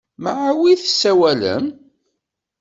[0.23, 1.65] Mɛa wi tessawalem?